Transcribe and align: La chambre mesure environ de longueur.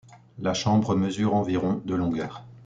La 0.39 0.55
chambre 0.55 0.95
mesure 0.95 1.35
environ 1.35 1.83
de 1.85 1.93
longueur. 1.93 2.43